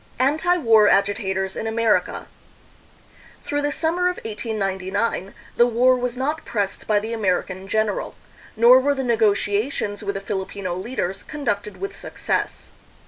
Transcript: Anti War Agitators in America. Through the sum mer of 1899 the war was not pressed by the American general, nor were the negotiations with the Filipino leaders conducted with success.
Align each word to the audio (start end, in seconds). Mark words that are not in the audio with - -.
Anti 0.17 0.57
War 0.57 0.89
Agitators 0.89 1.55
in 1.55 1.67
America. 1.67 2.25
Through 3.43 3.61
the 3.61 3.71
sum 3.71 3.97
mer 3.97 4.09
of 4.09 4.15
1899 4.25 5.35
the 5.57 5.67
war 5.67 5.95
was 5.95 6.17
not 6.17 6.43
pressed 6.43 6.87
by 6.87 6.97
the 6.97 7.13
American 7.13 7.67
general, 7.67 8.15
nor 8.55 8.79
were 8.79 8.95
the 8.95 9.03
negotiations 9.03 10.03
with 10.03 10.15
the 10.15 10.19
Filipino 10.21 10.73
leaders 10.73 11.21
conducted 11.21 11.79
with 11.79 11.95
success. 11.95 12.71